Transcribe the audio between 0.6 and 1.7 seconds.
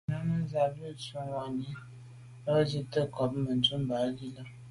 à’sə̌’ mbu’ŋwà’nǐ